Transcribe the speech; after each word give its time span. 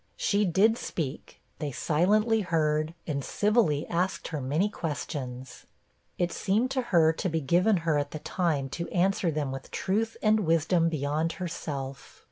She 0.17 0.45
did 0.45 0.79
speak; 0.79 1.39
they 1.59 1.71
silently 1.71 2.41
heard, 2.41 2.95
and 3.05 3.23
civilly 3.23 3.85
asked 3.87 4.29
her 4.29 4.41
many 4.41 4.67
questions. 4.67 5.67
It 6.17 6.31
seemed 6.31 6.71
to 6.71 6.81
her 6.89 7.13
to 7.13 7.29
be 7.29 7.39
given 7.39 7.77
her 7.85 7.99
at 7.99 8.09
the 8.09 8.17
time 8.17 8.67
to 8.69 8.89
answer 8.89 9.29
them 9.29 9.51
with 9.51 9.69
truth 9.69 10.17
and 10.23 10.39
wisdom 10.39 10.89
beyond 10.89 11.33
herself. 11.33 12.19